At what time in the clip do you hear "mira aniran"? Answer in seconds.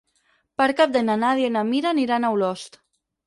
1.69-2.25